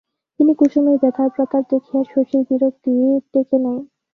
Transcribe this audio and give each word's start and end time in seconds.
কিন্তু 0.35 0.53
কুসুমের 0.59 0.97
ব্যথার 1.01 1.29
প্রতাপ 1.35 1.63
দেখিয়া 1.71 2.01
শশীর 2.11 2.41
বিরক্তি 2.49 2.91
টেকে 3.31 3.57
নাই। 3.65 3.79